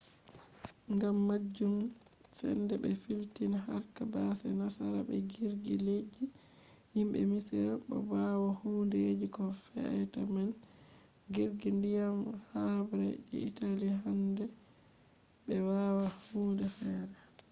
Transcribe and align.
gam 0.99 1.17
majum 1.27 1.73
sende 2.37 2.75
be 2.81 2.89
filti 3.03 3.43
harka 3.65 4.01
base 4.13 4.47
nasara 4.59 4.99
be 5.07 5.15
jirgi 5.31 5.75
leddi 5.87 6.23
je 6.29 6.37
himbe 6.93 7.19
misira. 7.31 7.73
bo 7.87 7.97
bawo 8.11 8.47
hundeji 8.59 9.25
ko 9.35 9.43
feata 9.65 10.19
man 10.33 10.49
jirgi 11.33 11.69
ndiyam 11.77 12.17
habre 12.51 13.07
je 13.27 13.37
italy 13.49 13.87
handai 14.01 14.49
be 15.45 15.55
wada 15.67 16.05
hunde 16.27 16.65
fere 16.77 17.15